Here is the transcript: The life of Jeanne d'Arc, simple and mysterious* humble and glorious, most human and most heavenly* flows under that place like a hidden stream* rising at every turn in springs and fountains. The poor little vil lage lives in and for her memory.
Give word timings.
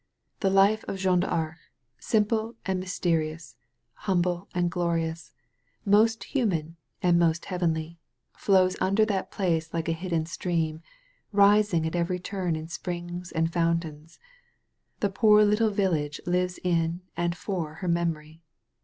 The 0.39 0.49
life 0.49 0.83
of 0.87 0.97
Jeanne 0.97 1.19
d'Arc, 1.19 1.57
simple 1.99 2.55
and 2.65 2.79
mysterious* 2.79 3.55
humble 3.93 4.47
and 4.51 4.71
glorious, 4.71 5.31
most 5.85 6.23
human 6.23 6.75
and 7.03 7.19
most 7.19 7.45
heavenly* 7.45 7.99
flows 8.35 8.75
under 8.81 9.05
that 9.05 9.29
place 9.29 9.71
like 9.75 9.87
a 9.87 9.91
hidden 9.91 10.25
stream* 10.25 10.81
rising 11.31 11.85
at 11.85 11.95
every 11.95 12.17
turn 12.17 12.55
in 12.55 12.67
springs 12.67 13.31
and 13.31 13.53
fountains. 13.53 14.17
The 15.01 15.09
poor 15.11 15.45
little 15.45 15.69
vil 15.69 15.91
lage 15.91 16.19
lives 16.25 16.57
in 16.63 17.01
and 17.15 17.37
for 17.37 17.75
her 17.75 17.87
memory. 17.87 18.41